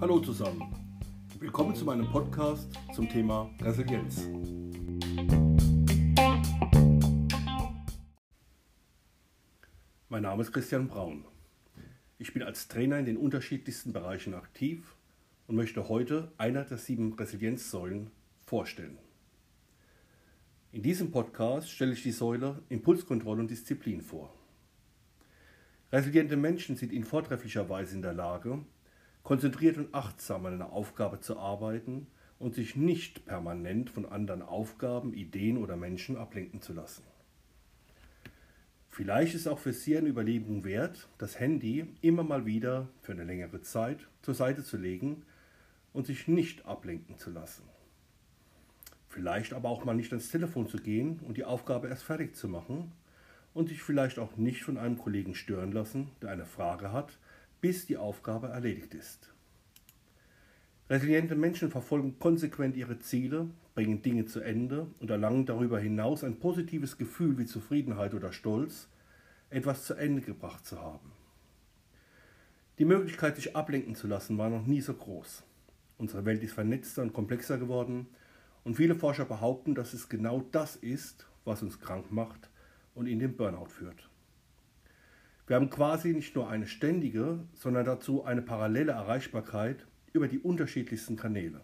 [0.00, 0.62] Hallo zusammen,
[1.40, 4.28] willkommen zu meinem Podcast zum Thema Resilienz.
[10.08, 11.24] Mein Name ist Christian Braun.
[12.18, 14.94] Ich bin als Trainer in den unterschiedlichsten Bereichen aktiv
[15.48, 18.12] und möchte heute einer der sieben Resilienzsäulen
[18.46, 18.98] vorstellen.
[20.70, 24.37] In diesem Podcast stelle ich die Säule Impulskontrolle und Disziplin vor.
[25.90, 28.58] Resiliente Menschen sind in vortrefflicher Weise in der Lage,
[29.22, 32.06] konzentriert und achtsam an einer Aufgabe zu arbeiten
[32.38, 37.04] und sich nicht permanent von anderen Aufgaben, Ideen oder Menschen ablenken zu lassen.
[38.90, 43.24] Vielleicht ist auch für Sie eine Überlegung wert, das Handy immer mal wieder für eine
[43.24, 45.22] längere Zeit zur Seite zu legen
[45.94, 47.62] und sich nicht ablenken zu lassen.
[49.08, 52.46] Vielleicht aber auch mal nicht ans Telefon zu gehen und die Aufgabe erst fertig zu
[52.46, 52.92] machen
[53.54, 57.18] und sich vielleicht auch nicht von einem Kollegen stören lassen, der eine Frage hat,
[57.60, 59.32] bis die Aufgabe erledigt ist.
[60.90, 66.38] Resiliente Menschen verfolgen konsequent ihre Ziele, bringen Dinge zu Ende und erlangen darüber hinaus ein
[66.38, 68.88] positives Gefühl wie Zufriedenheit oder Stolz,
[69.50, 71.12] etwas zu Ende gebracht zu haben.
[72.78, 75.42] Die Möglichkeit, sich ablenken zu lassen, war noch nie so groß.
[75.98, 78.06] Unsere Welt ist vernetzter und komplexer geworden
[78.62, 82.48] und viele Forscher behaupten, dass es genau das ist, was uns krank macht
[82.98, 84.10] und in den Burnout führt.
[85.46, 91.16] Wir haben quasi nicht nur eine ständige, sondern dazu eine parallele Erreichbarkeit über die unterschiedlichsten
[91.16, 91.60] Kanäle.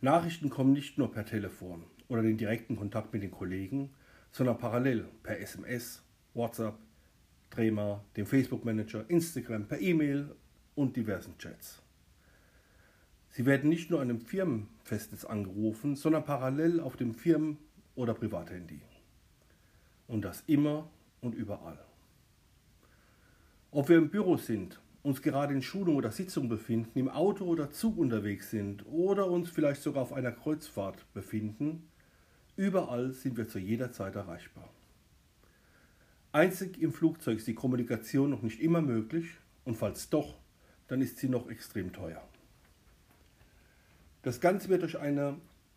[0.00, 3.90] Nachrichten kommen nicht nur per Telefon oder den direkten Kontakt mit den Kollegen,
[4.32, 6.02] sondern parallel per SMS,
[6.34, 6.78] WhatsApp,
[7.50, 10.34] Trema, dem Facebook Manager, Instagram, per E-Mail
[10.74, 11.82] und diversen Chats.
[13.30, 17.58] Sie werden nicht nur an einem Firmenfestnetz angerufen, sondern parallel auf dem Firmen-
[17.94, 18.80] oder Privathandy.
[20.10, 21.78] Und das immer und überall.
[23.70, 27.70] Ob wir im Büro sind, uns gerade in Schulung oder Sitzung befinden, im Auto oder
[27.70, 31.88] Zug unterwegs sind oder uns vielleicht sogar auf einer Kreuzfahrt befinden,
[32.56, 34.68] überall sind wir zu jeder Zeit erreichbar.
[36.32, 40.34] Einzig im Flugzeug ist die Kommunikation noch nicht immer möglich und falls doch,
[40.88, 42.20] dann ist sie noch extrem teuer.
[44.22, 45.36] Das Ganze wird durch eine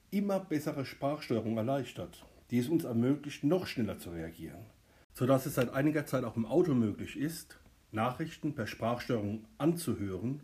[0.10, 4.64] immer bessere Sprachsteuerung erleichtert, die es uns ermöglicht, noch schneller zu reagieren,
[5.12, 7.60] sodass es seit einiger Zeit auch im Auto möglich ist,
[7.92, 10.42] Nachrichten per Sprachsteuerung anzuhören,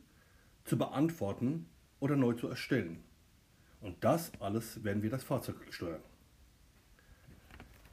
[0.65, 1.67] zu beantworten
[1.99, 3.03] oder neu zu erstellen.
[3.79, 6.01] Und das alles werden wir das Fahrzeug steuern.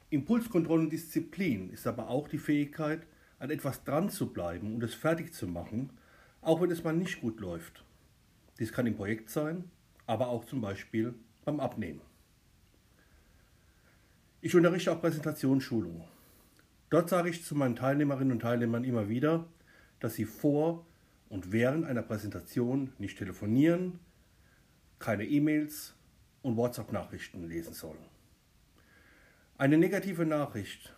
[0.09, 3.07] Impulskontrolle und Disziplin ist aber auch die Fähigkeit,
[3.39, 5.91] an etwas dran zu bleiben und es fertig zu machen,
[6.41, 7.85] auch wenn es mal nicht gut läuft.
[8.59, 9.71] Dies kann im Projekt sein,
[10.07, 11.13] aber auch zum Beispiel
[11.45, 12.01] beim Abnehmen.
[14.47, 16.05] Ich unterrichte auch Präsentationsschulungen.
[16.91, 19.45] Dort sage ich zu meinen Teilnehmerinnen und Teilnehmern immer wieder,
[19.99, 20.87] dass sie vor
[21.29, 23.99] und während einer Präsentation nicht telefonieren,
[25.01, 25.97] keine E-Mails
[26.43, 27.99] und WhatsApp-Nachrichten lesen sollen.
[29.59, 30.95] Eine negative Nachricht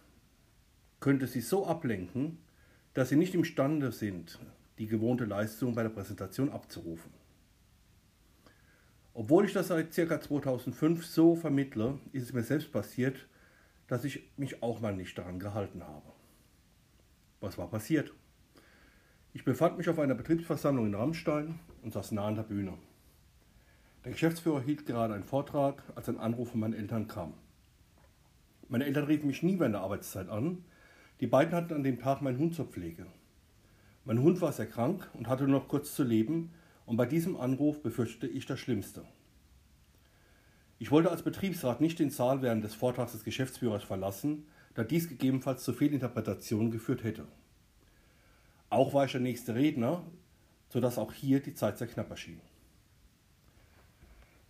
[1.01, 2.37] könnte sie so ablenken,
[2.93, 4.39] dass sie nicht imstande sind,
[4.77, 7.15] die gewohnte Leistung bei der Präsentation abzurufen.
[9.15, 10.21] Obwohl ich das seit ca.
[10.21, 13.27] 2005 so vermittle, ist es mir selbst passiert,
[13.89, 16.13] dass ich mich auch mal nicht daran gehalten habe.
[17.41, 18.13] Was war passiert?
[19.33, 22.75] Ich befand mich auf einer Betriebsversammlung in Rammstein und saß nah an der Bühne.
[24.05, 27.35] Der Geschäftsführer hielt gerade einen Vortrag, als ein Anruf von meinen Eltern kam.
[28.69, 30.65] Meine Eltern riefen mich nie während der Arbeitszeit an.
[31.21, 33.07] Die beiden hatten an dem Tag meinen Hund zur Pflege.
[34.05, 36.53] Mein Hund war sehr krank und hatte nur noch kurz zu leben,
[36.87, 39.05] und bei diesem Anruf befürchtete ich das Schlimmste.
[40.79, 45.09] Ich wollte als Betriebsrat nicht den Saal während des Vortrags des Geschäftsführers verlassen, da dies
[45.09, 47.27] gegebenenfalls zu Fehlinterpretationen geführt hätte.
[48.71, 50.05] Auch war ich der nächste Redner,
[50.69, 52.41] sodass auch hier die Zeit sehr knapp erschien.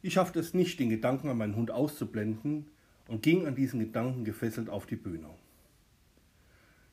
[0.03, 2.67] Ich schaffte es nicht, den Gedanken an meinen Hund auszublenden
[3.09, 5.29] und ging an diesen Gedanken gefesselt auf die Bühne.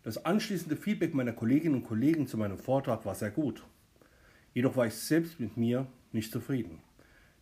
[0.04, 3.64] Das anschließende Feedback meiner Kolleginnen und Kollegen zu meinem Vortrag war sehr gut.
[4.54, 6.80] Jedoch war ich selbst mit mir nicht zufrieden,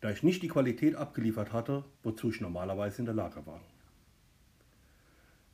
[0.04, 3.62] da ich nicht die Qualität abgeliefert hatte, wozu ich normalerweise in der Lage war.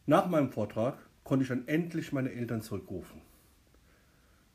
[0.08, 3.22] Nach meinem Vortrag konnte ich dann endlich meine Eltern zurückrufen.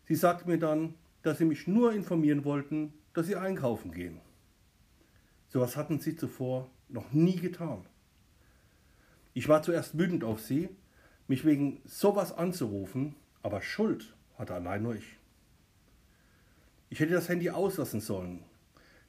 [0.09, 4.21] Sie sagten mir dann, dass sie mich nur informieren wollten, dass sie einkaufen gehen.
[5.49, 7.87] Sowas hatten sie zuvor noch nie getan.
[9.33, 10.71] Ich war zuerst wütend auf sie,
[11.29, 13.15] mich wegen sowas anzurufen,
[13.45, 15.19] aber Schuld hatte allein nur ich.
[16.91, 18.43] Ich hätte das Handy auslassen sollen.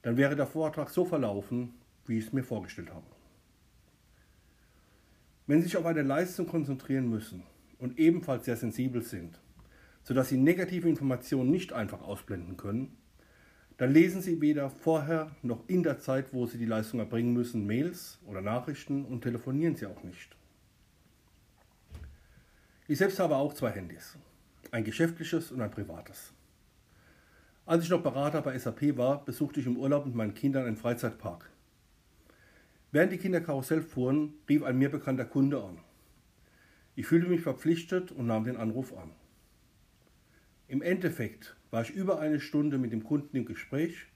[0.06, 1.74] Dann wäre der Vortrag so verlaufen,
[2.06, 3.08] wie ich es mir vorgestellt habe.
[5.48, 7.42] Wenn Sie sich auf eine Leistung konzentrieren müssen,
[7.80, 9.40] und ebenfalls sehr sensibel sind,
[10.04, 12.96] sodass Sie negative Informationen nicht einfach ausblenden können,
[13.78, 17.66] dann lesen Sie weder vorher noch in der Zeit, wo Sie die Leistung erbringen müssen,
[17.66, 20.36] Mails oder Nachrichten und telefonieren Sie auch nicht.
[22.88, 24.20] Ich selbst habe auch zwei Handys,
[24.70, 26.32] ein geschäftliches und ein privates.
[27.66, 30.78] Als ich noch Berater bei SAP war, besuchte ich im Urlaub mit meinen Kindern einen
[30.78, 31.50] Freizeitpark.
[32.92, 35.80] Während die Kinder Karussell fuhren, rief ein mir bekannter Kunde an.
[36.96, 39.12] Ich fühlte mich verpflichtet und nahm den Anruf an.
[40.68, 44.08] Im Endeffekt war ich über eine Stunde mit dem Kunden im Gespräch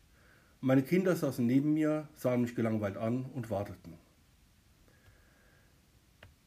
[0.62, 3.94] meine Kinder saßen neben mir, sahen mich gelangweilt an und warteten.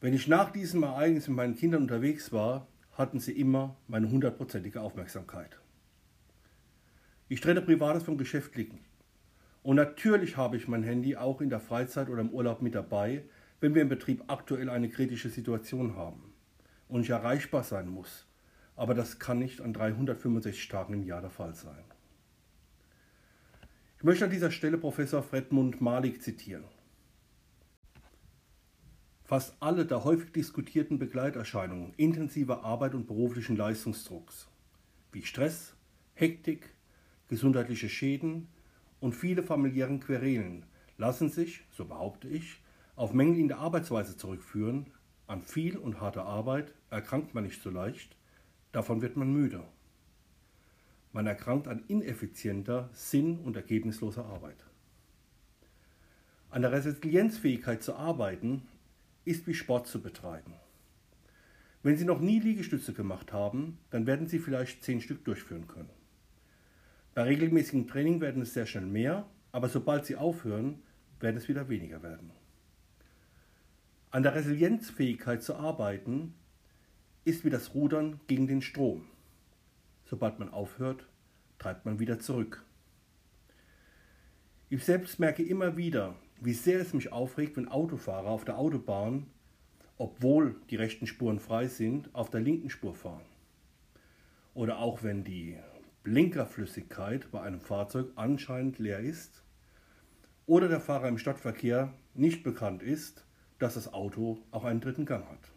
[0.02, 4.82] Wenn ich nach diesem Ereignis mit meinen Kindern unterwegs war, hatten sie immer meine hundertprozentige
[4.82, 5.61] Aufmerksamkeit.
[7.32, 8.78] Ich trenne Privates vom Geschäftlichen.
[9.62, 13.24] Und natürlich habe ich mein Handy auch in der Freizeit oder im Urlaub mit dabei,
[13.58, 16.34] wenn wir im Betrieb aktuell eine kritische Situation haben
[16.88, 18.26] und ich erreichbar sein muss.
[18.76, 21.82] Aber das kann nicht an 365 Tagen im Jahr der Fall sein.
[23.96, 26.64] Ich möchte an dieser Stelle Professor Fredmund Malik zitieren.
[29.24, 34.48] Fast alle der häufig diskutierten Begleiterscheinungen intensiver Arbeit und beruflichen Leistungsdrucks,
[35.12, 35.72] wie Stress,
[36.12, 36.71] Hektik,
[37.32, 38.46] gesundheitliche Schäden
[39.00, 40.66] und viele familiären Querelen,
[40.98, 42.60] lassen sich, so behaupte ich,
[42.94, 44.90] auf Mängel in der Arbeitsweise zurückführen.
[45.26, 48.18] An viel und harter Arbeit erkrankt man nicht so leicht,
[48.70, 49.64] davon wird man müde.
[51.14, 54.66] Man erkrankt an ineffizienter, sinn- und ergebnisloser Arbeit.
[56.50, 58.68] An der Resilienzfähigkeit zu arbeiten
[59.24, 60.52] ist wie Sport zu betreiben.
[61.82, 66.01] Wenn Sie noch nie Liegestütze gemacht haben, dann werden Sie vielleicht zehn Stück durchführen können.
[67.14, 70.82] Bei regelmäßigem Training werden es sehr schnell mehr, aber sobald Sie aufhören,
[71.20, 72.30] werden es wieder weniger werden.
[74.10, 76.34] An der Resilienzfähigkeit zu arbeiten
[77.24, 79.06] ist wie das Rudern gegen den Strom.
[80.04, 81.06] Sobald man aufhört,
[81.58, 82.64] treibt man wieder zurück.
[84.70, 89.26] Ich selbst merke immer wieder, wie sehr es mich aufregt, wenn Autofahrer auf der Autobahn,
[89.98, 93.24] obwohl die rechten Spuren frei sind, auf der linken Spur fahren.
[94.54, 95.58] Oder auch wenn die
[96.02, 99.44] Blinkerflüssigkeit bei einem Fahrzeug anscheinend leer ist
[100.46, 103.24] oder der Fahrer im Stadtverkehr nicht bekannt ist,
[103.58, 105.52] dass das Auto auch einen dritten Gang hat.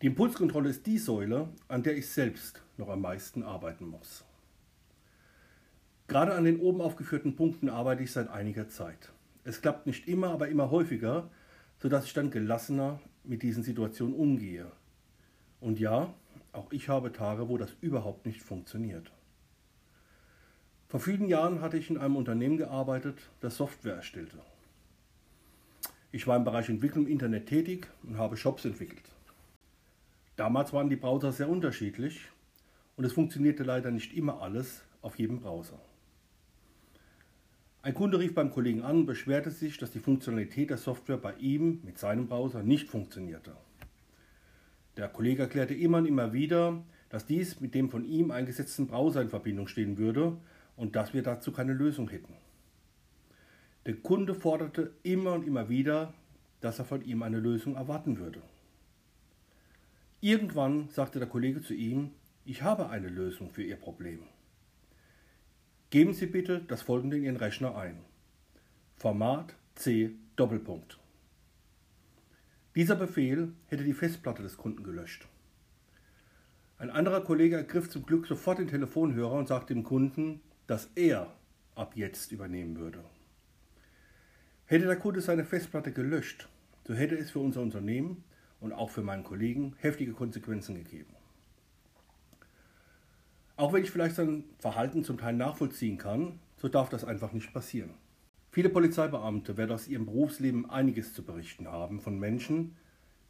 [0.00, 4.24] Die Impulskontrolle ist die Säule, an der ich selbst noch am meisten arbeiten muss.
[6.08, 9.12] Gerade an den oben aufgeführten Punkten arbeite ich seit einiger Zeit.
[9.44, 11.30] Es klappt nicht immer, aber immer häufiger,
[11.78, 14.72] sodass ich dann gelassener mit diesen Situationen umgehe.
[15.60, 16.14] Und ja,
[16.52, 19.12] auch ich habe Tage, wo das überhaupt nicht funktioniert.
[20.88, 24.38] Vor vielen Jahren hatte ich in einem Unternehmen gearbeitet, das Software erstellte.
[26.12, 29.04] Ich war im Bereich Entwicklung im Internet tätig und habe Shops entwickelt.
[30.34, 32.28] Damals waren die Browser sehr unterschiedlich
[32.96, 35.78] und es funktionierte leider nicht immer alles auf jedem Browser.
[37.82, 41.34] Ein Kunde rief beim Kollegen an und beschwerte sich, dass die Funktionalität der Software bei
[41.36, 43.56] ihm mit seinem Browser nicht funktionierte.
[45.00, 49.22] Der Kollege erklärte immer und immer wieder, dass dies mit dem von ihm eingesetzten Browser
[49.22, 50.36] in Verbindung stehen würde
[50.76, 52.34] und dass wir dazu keine Lösung hätten.
[53.86, 56.12] Der Kunde forderte immer und immer wieder,
[56.60, 58.42] dass er von ihm eine Lösung erwarten würde.
[60.20, 62.10] Irgendwann sagte der Kollege zu ihm,
[62.44, 64.24] ich habe eine Lösung für Ihr Problem.
[65.88, 67.96] Geben Sie bitte das folgende in Ihren Rechner ein.
[68.96, 70.99] Format C Doppelpunkt.
[72.76, 75.26] Dieser Befehl hätte die Festplatte des Kunden gelöscht.
[76.78, 81.34] Ein anderer Kollege ergriff zum Glück sofort den Telefonhörer und sagte dem Kunden, dass er
[81.74, 83.02] ab jetzt übernehmen würde.
[84.66, 86.48] Hätte der Kunde seine Festplatte gelöscht,
[86.86, 88.22] so hätte es für unser Unternehmen
[88.60, 91.12] und auch für meinen Kollegen heftige Konsequenzen gegeben.
[93.56, 97.52] Auch wenn ich vielleicht sein Verhalten zum Teil nachvollziehen kann, so darf das einfach nicht
[97.52, 97.90] passieren.
[98.52, 102.76] Viele Polizeibeamte werden aus ihrem Berufsleben einiges zu berichten haben von Menschen,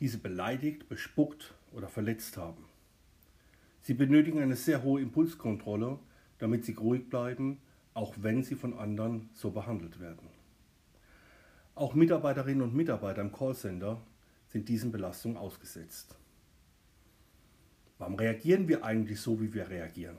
[0.01, 2.65] die sie beleidigt, bespuckt oder verletzt haben.
[3.83, 5.99] Sie benötigen eine sehr hohe Impulskontrolle,
[6.39, 7.59] damit sie ruhig bleiben,
[7.93, 10.29] auch wenn sie von anderen so behandelt werden.
[11.75, 14.01] Auch Mitarbeiterinnen und Mitarbeiter im Callcenter
[14.49, 16.17] sind diesen Belastungen ausgesetzt.
[17.99, 20.17] Warum reagieren wir eigentlich so, wie wir reagieren?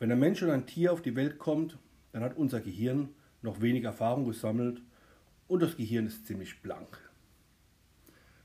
[0.00, 1.78] Wenn ein Mensch oder ein Tier auf die Welt kommt,
[2.12, 3.08] dann hat unser Gehirn
[3.42, 4.82] noch wenig Erfahrung gesammelt
[5.48, 6.98] und das Gehirn ist ziemlich blank.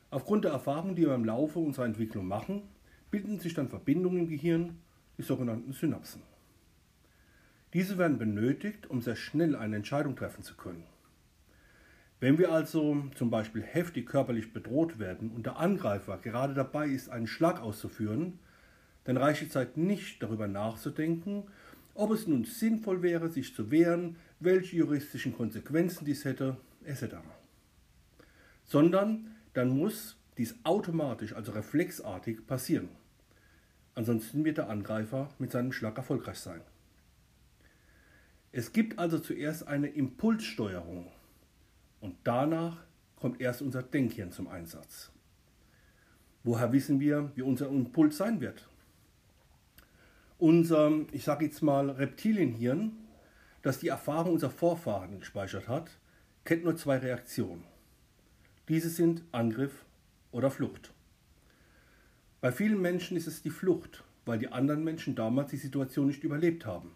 [0.10, 2.64] Aufgrund der Erfahrungen, die wir im Laufe unserer Entwicklung machen,
[3.12, 4.80] bilden sich dann Verbindungen im Gehirn,
[5.18, 6.22] die sogenannten Synapsen.
[7.74, 10.86] Diese werden benötigt, um sehr schnell eine Entscheidung treffen zu können.
[12.20, 17.10] Wenn wir also zum Beispiel heftig körperlich bedroht werden und der Angreifer gerade dabei ist,
[17.10, 18.40] einen Schlag auszuführen,
[19.04, 21.44] dann reicht die Zeit nicht darüber nachzudenken,
[21.98, 27.16] ob es nun sinnvoll wäre, sich zu wehren, welche juristischen Konsequenzen dies hätte, etc.
[28.64, 32.90] Sondern dann muss dies automatisch, also reflexartig passieren.
[33.96, 36.62] Ansonsten wird der Angreifer mit seinem Schlag erfolgreich sein.
[38.52, 41.12] Es gibt also zuerst eine Impulssteuerung
[42.00, 42.78] und danach
[43.16, 45.12] kommt erst unser Denkhirn zum Einsatz.
[46.44, 48.68] Woher wissen wir, wie unser Impuls sein wird?
[50.40, 52.92] Unser, ich sage jetzt mal, Reptilienhirn,
[53.64, 55.90] das die Erfahrung unserer Vorfahren gespeichert hat,
[56.46, 57.64] kennt nur zwei Reaktionen.
[58.70, 59.86] Diese sind Angriff
[60.32, 60.94] oder Flucht.
[62.40, 66.24] Bei vielen Menschen ist es die Flucht, weil die anderen Menschen damals die Situation nicht
[66.24, 66.92] überlebt haben.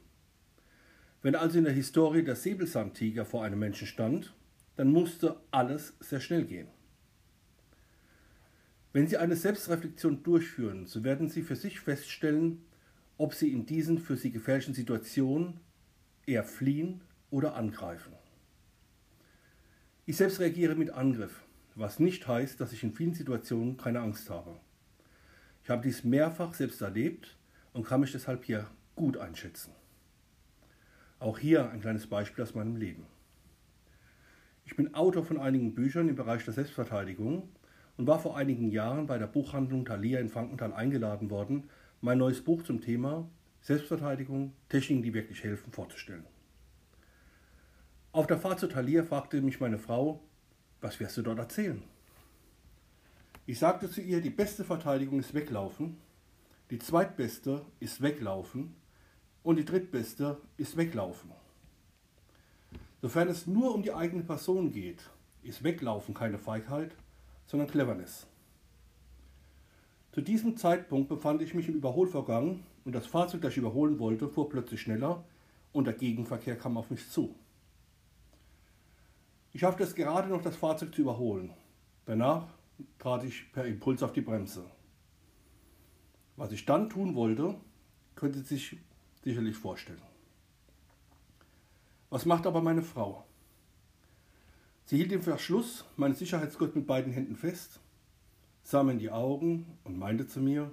[1.24, 4.34] Wenn also in der Historie der Säbelzahntiger vor einem Menschen stand,
[4.76, 6.68] dann musste alles sehr schnell gehen.
[8.94, 12.64] Wenn Sie eine Selbstreflexion durchführen, so werden Sie für sich feststellen,
[13.22, 15.60] ob Sie in diesen für Sie gefährlichen Situationen
[16.25, 18.13] eher fliehen oder angreifen.
[20.08, 21.44] Ich selbst reagiere mit Angriff,
[21.75, 24.60] was nicht heißt, dass ich in vielen Situationen keine Angst habe.
[25.63, 27.38] Ich habe dies mehrfach selbst erlebt
[27.74, 29.72] und kann mich deshalb hier gut einschätzen.
[31.20, 33.06] Auch hier ein kleines Beispiel aus meinem Leben.
[34.66, 37.50] Ich bin Autor von einigen Büchern im Bereich der Selbstverteidigung
[37.98, 41.70] und war vor einigen Jahren bei der Buchhandlung Thalia in Frankenthal eingeladen worden,
[42.01, 43.29] mein neues Buch zum Thema
[43.62, 46.25] Selbstverteidigung, Techniken, die wirklich helfen, vorzustellen.
[48.12, 50.20] Auf der Fahrt zu Thalia fragte mich meine Frau,
[50.81, 51.81] was wirst du dort erzählen?
[53.46, 55.98] Ich sagte zu ihr, die beste Verteidigung ist weglaufen,
[56.72, 58.75] die zweitbeste ist weglaufen
[59.43, 61.31] und die drittbeste ist weglaufen.
[63.01, 65.03] Sofern es nur um die eigene Person geht,
[65.43, 66.91] ist Weglaufen keine Feigheit,
[67.48, 68.27] sondern Cleverness.
[70.12, 74.27] Zu diesem Zeitpunkt befand ich mich im Überholvorgang und das Fahrzeug, das ich überholen wollte,
[74.27, 75.24] fuhr plötzlich schneller
[75.72, 77.34] und der Gegenverkehr kam auf mich zu.
[79.53, 81.53] Ich schaffte es gerade noch, das Fahrzeug zu überholen.
[82.06, 82.48] Danach
[83.00, 84.65] trat ich per Impuls auf die Bremse.
[86.36, 87.56] Was ich dann tun wollte,
[88.15, 88.77] könnte sich
[89.24, 90.01] sicherlich vorstellen.
[92.10, 93.24] Was macht aber meine Frau?
[94.86, 97.80] Sie hielt den Verschluss meines Sicherheitsgurt mit beiden Händen fest,
[98.72, 100.72] sah mir in die Augen und meinte zu mir,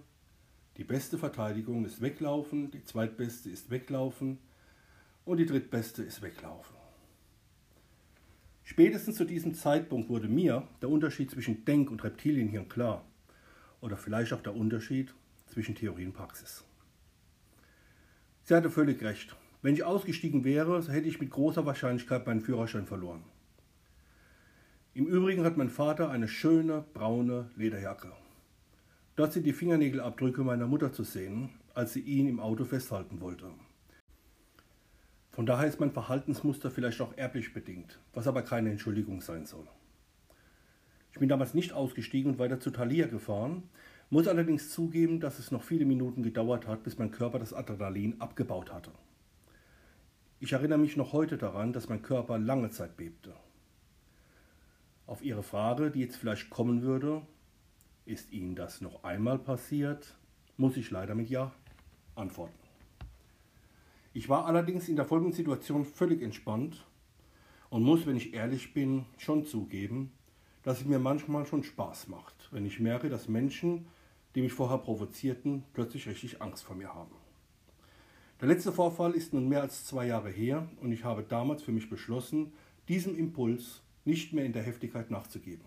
[0.77, 4.39] die beste Verteidigung ist weglaufen, die zweitbeste ist weglaufen
[5.25, 6.77] und die drittbeste ist weglaufen.
[8.63, 13.05] Spätestens zu diesem Zeitpunkt wurde mir der Unterschied zwischen Denk- und Reptilienhirn klar.
[13.81, 15.13] Oder vielleicht auch der Unterschied
[15.49, 16.63] zwischen Theorie und Praxis.
[18.45, 19.35] Sie hatte völlig recht.
[19.61, 23.25] Wenn ich ausgestiegen wäre, so hätte ich mit großer Wahrscheinlichkeit meinen Führerschein verloren.
[24.99, 28.11] Im Übrigen hat mein Vater eine schöne braune Lederjacke.
[29.15, 33.47] Dort sind die Fingernägelabdrücke meiner Mutter zu sehen, als sie ihn im Auto festhalten wollte.
[35.31, 39.69] Von daher ist mein Verhaltensmuster vielleicht auch erblich bedingt, was aber keine Entschuldigung sein soll.
[41.13, 43.63] Ich bin damals nicht ausgestiegen und weiter zu Thalia gefahren,
[44.11, 48.21] muss allerdings zugeben, dass es noch viele Minuten gedauert hat, bis mein Körper das Adrenalin
[48.21, 48.91] abgebaut hatte.
[50.41, 53.33] Ich erinnere mich noch heute daran, dass mein Körper lange Zeit bebte.
[55.09, 57.23] Auf Ihre Frage, die jetzt vielleicht kommen würde,
[58.05, 60.19] ist Ihnen das noch einmal passiert,
[60.59, 61.51] muss ich leider mit Ja
[62.15, 62.53] antworten.
[64.13, 66.85] Ich war allerdings in der folgenden Situation völlig entspannt
[67.71, 70.13] und muss, wenn ich ehrlich bin, schon zugeben,
[70.63, 73.87] dass es mir manchmal schon Spaß macht, wenn ich merke, dass Menschen,
[74.35, 77.15] die mich vorher provozierten, plötzlich richtig Angst vor mir haben.
[78.43, 81.73] Der letzte Vorfall ist nun mehr als zwei Jahre her und ich habe damals für
[81.73, 82.53] mich beschlossen,
[82.89, 85.67] diesem Impuls nicht mehr in der Heftigkeit nachzugeben.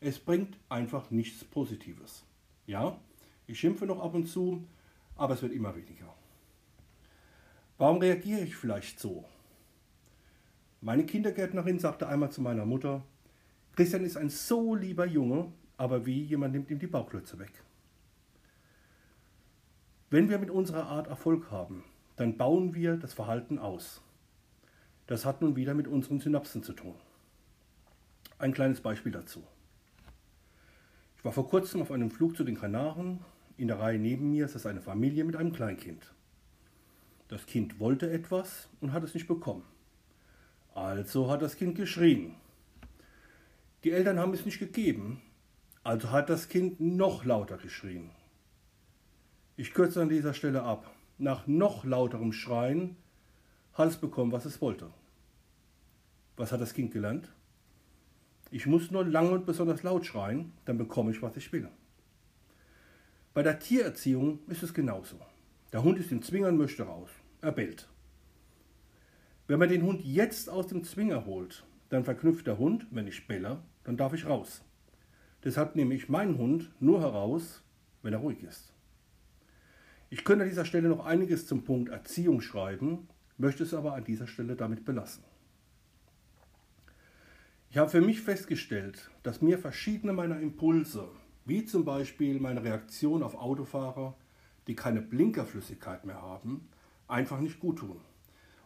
[0.00, 2.24] Es bringt einfach nichts Positives.
[2.66, 2.98] Ja,
[3.46, 4.66] ich schimpfe noch ab und zu,
[5.14, 6.12] aber es wird immer weniger.
[7.78, 9.24] Warum reagiere ich vielleicht so?
[10.80, 13.04] Meine Kindergärtnerin sagte einmal zu meiner Mutter,
[13.76, 17.52] Christian ist ein so lieber Junge, aber wie jemand nimmt ihm die Bauklötze weg.
[20.10, 21.84] Wenn wir mit unserer Art Erfolg haben,
[22.16, 24.02] dann bauen wir das Verhalten aus.
[25.06, 26.96] Das hat nun wieder mit unseren Synapsen zu tun.
[28.42, 29.44] Ein kleines Beispiel dazu.
[31.16, 33.20] Ich war vor kurzem auf einem Flug zu den Kanaren.
[33.56, 36.12] In der Reihe neben mir es eine Familie mit einem Kleinkind.
[37.28, 39.62] Das Kind wollte etwas und hat es nicht bekommen.
[40.74, 42.34] Also hat das Kind geschrien.
[43.84, 45.22] Die Eltern haben es nicht gegeben,
[45.84, 48.10] also hat das Kind noch lauter geschrien.
[49.56, 50.92] Ich kürze an dieser Stelle ab.
[51.16, 52.96] Nach noch lauterem Schreien
[53.74, 54.90] hat es bekommen, was es wollte.
[56.36, 57.32] Was hat das Kind gelernt?
[58.54, 61.70] Ich muss nur lange und besonders laut schreien, dann bekomme ich, was ich will.
[63.32, 65.16] Bei der Tiererziehung ist es genauso.
[65.72, 67.08] Der Hund ist im Zwinger und möchte raus.
[67.40, 67.88] Er bellt.
[69.46, 73.26] Wenn man den Hund jetzt aus dem Zwinger holt, dann verknüpft der Hund, wenn ich
[73.26, 74.62] belle, dann darf ich raus.
[75.42, 77.62] Deshalb nehme ich meinen Hund nur heraus,
[78.02, 78.74] wenn er ruhig ist.
[80.10, 84.04] Ich könnte an dieser Stelle noch einiges zum Punkt Erziehung schreiben, möchte es aber an
[84.04, 85.24] dieser Stelle damit belassen.
[87.72, 91.08] Ich habe für mich festgestellt, dass mir verschiedene meiner Impulse,
[91.46, 94.14] wie zum Beispiel meine Reaktion auf Autofahrer,
[94.66, 96.68] die keine Blinkerflüssigkeit mehr haben,
[97.08, 97.98] einfach nicht gut tun.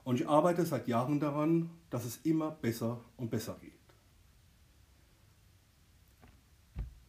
[0.03, 3.79] Und ich arbeite seit Jahren daran, dass es immer besser und besser geht.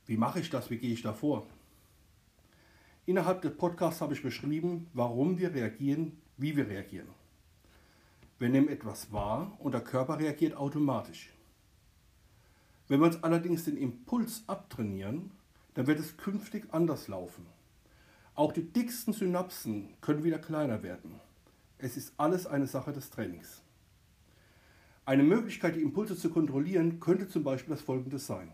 [0.05, 0.69] Wie mache ich das?
[0.69, 1.47] Wie gehe ich da vor?
[3.07, 7.09] Innerhalb des Podcasts habe ich beschrieben, warum wir reagieren, wie wir reagieren.
[8.37, 11.31] Wir nehmen etwas wahr und der Körper reagiert automatisch.
[12.87, 15.31] Wenn wir uns allerdings den Impuls abtrainieren,
[15.73, 17.45] dann wird es künftig anders laufen.
[18.33, 21.19] Auch die dicksten Synapsen können wieder kleiner werden.
[21.79, 23.61] Es ist alles eine Sache des Trainings.
[25.05, 28.51] Eine Möglichkeit, die Impulse zu kontrollieren, könnte zum Beispiel das folgende sein.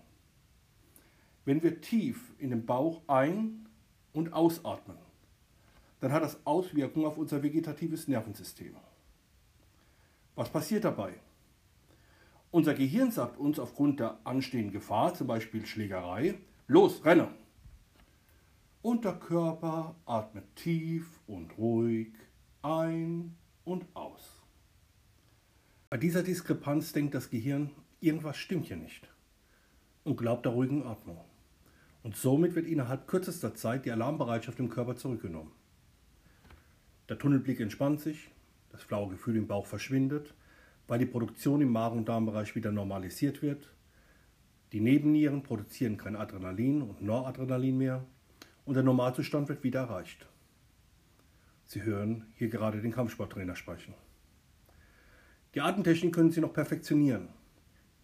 [1.45, 3.67] Wenn wir tief in den Bauch ein-
[4.13, 4.97] und ausatmen,
[5.99, 8.75] dann hat das Auswirkungen auf unser vegetatives Nervensystem.
[10.35, 11.13] Was passiert dabei?
[12.53, 16.35] Unser Gehirn sagt uns aufgrund der anstehenden Gefahr, zum Beispiel Schlägerei,
[16.67, 17.29] los, renne.
[18.83, 22.13] Und der Körper atmet tief und ruhig
[22.61, 24.43] ein und aus.
[25.89, 29.11] Bei dieser Diskrepanz denkt das Gehirn, irgendwas stimmt hier nicht
[30.03, 31.25] und glaubt der ruhigen Atmung.
[32.03, 35.53] Und somit wird innerhalb kürzester Zeit die Alarmbereitschaft im Körper zurückgenommen.
[37.09, 38.29] Der Tunnelblick entspannt sich,
[38.69, 40.35] das flaue Gefühl im Bauch verschwindet,
[40.87, 43.73] weil die Produktion im Magen- und Darmbereich wieder normalisiert wird.
[44.71, 48.05] Die Nebennieren produzieren kein Adrenalin und Noradrenalin mehr
[48.65, 50.27] und der Normalzustand wird wieder erreicht.
[51.65, 53.93] Sie hören hier gerade den Kampfsporttrainer sprechen.
[55.53, 57.29] Die Atemtechnik können Sie noch perfektionieren.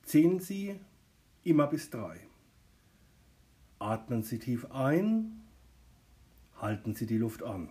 [0.04, 0.80] Zählen Sie
[1.44, 2.20] immer bis drei.
[3.80, 5.42] Atmen Sie tief ein,
[6.58, 7.70] halten Sie die Luft an.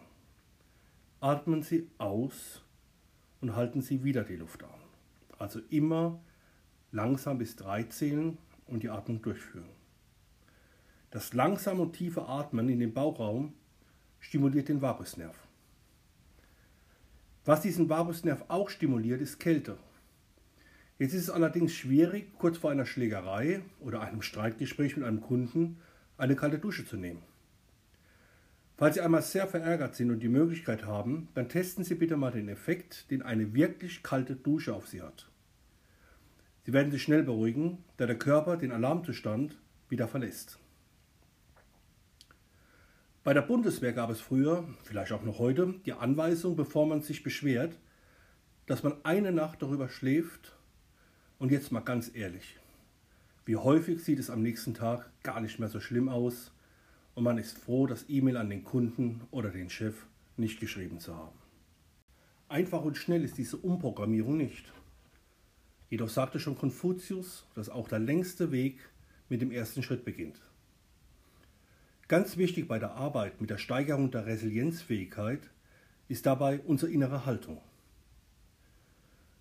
[1.21, 2.63] Atmen Sie aus
[3.41, 4.88] und halten Sie wieder die Luft an.
[5.39, 6.21] Also immer
[6.93, 9.69] langsam bis drei zählen und die Atmung durchführen.
[11.11, 13.55] Das langsame und tiefe Atmen in den Bauchraum
[14.21, 15.37] stimuliert den Vagusnerv.
[17.45, 19.79] Was diesen Vagusnerv auch stimuliert, ist Kälte.
[20.99, 25.79] Jetzt ist es allerdings schwierig, kurz vor einer Schlägerei oder einem Streitgespräch mit einem Kunden
[26.19, 27.23] eine kalte Dusche zu nehmen.
[28.79, 32.31] Falls Sie einmal sehr verärgert sind und die Möglichkeit haben, dann testen Sie bitte mal
[32.31, 35.29] den Effekt, den eine wirklich kalte Dusche auf Sie hat.
[36.65, 40.61] Sie werden sich schnell beruhigen, da der Körper den Alarmzustand wieder verlässt.
[43.25, 47.25] Bei der Bundeswehr gab es früher, vielleicht auch noch heute, die Anweisung, bevor man sich
[47.25, 47.77] beschwert,
[48.67, 50.57] dass man eine Nacht darüber schläft.
[51.41, 52.61] Und jetzt mal ganz ehrlich,
[53.45, 56.53] wie häufig sieht es am nächsten Tag gar nicht mehr so schlimm aus
[57.19, 61.17] und man ist froh, das E-Mail an den Kunden oder den Chef nicht geschrieben zu
[61.17, 61.37] haben.
[62.49, 64.73] Einfach und schnell ist diese Umprogrammierung nicht.
[65.91, 68.79] Jedoch sagte schon Konfuzius, dass auch der längste Weg
[69.29, 70.41] mit dem ersten Schritt beginnt.
[72.07, 75.41] Ganz wichtig bei der Arbeit mit der Steigerung der Resilienzfähigkeit
[76.07, 77.61] ist dabei unsere innere Haltung.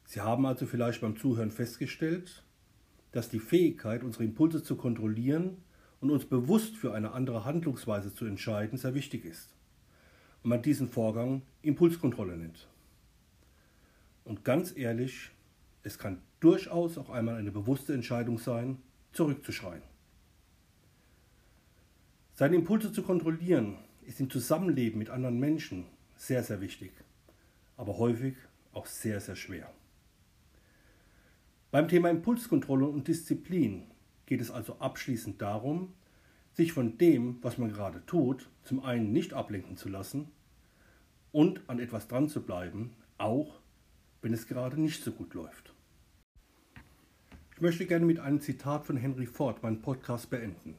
[0.06, 2.42] Sie haben also vielleicht beim Zuhören festgestellt,
[3.12, 5.58] dass die Fähigkeit, unsere Impulse zu kontrollieren
[6.00, 9.50] und uns bewusst für eine andere Handlungsweise zu entscheiden, sehr wichtig ist.
[10.44, 12.68] Und man diesen Vorgang Impulskontrolle nennt.
[14.24, 15.32] Und ganz ehrlich,
[15.84, 18.78] es kann durchaus auch einmal eine bewusste Entscheidung sein,
[19.14, 19.82] zurückzuschreien.
[22.34, 26.92] Seine Impulse zu kontrollieren ist im Zusammenleben mit anderen Menschen sehr, sehr wichtig,
[27.78, 28.36] aber häufig
[28.74, 29.72] auch sehr, sehr schwer.
[31.72, 33.88] Beim Thema Impulskontrolle und Disziplin
[34.28, 35.94] geht es also abschließend darum,
[36.54, 40.30] sich von dem, was man gerade tut, zum einen nicht ablenken zu lassen
[41.32, 43.60] und an etwas dran zu bleiben, auch
[44.22, 45.74] wenn es gerade nicht so gut läuft.
[47.56, 50.76] Ich möchte gerne mit einem Zitat von Henry Ford meinen Podcast beenden.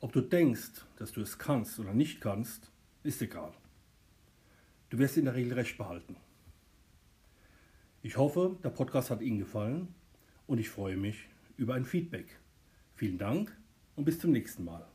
[0.00, 3.52] Ob du denkst, dass du es kannst oder nicht kannst, ist egal.
[4.88, 6.16] Du wirst in der Regel recht behalten.
[8.02, 9.94] Ich hoffe, der Podcast hat Ihnen gefallen
[10.46, 11.29] und ich freue mich
[11.60, 12.40] über ein Feedback.
[12.94, 13.54] Vielen Dank
[13.94, 14.86] und bis zum nächsten Mal.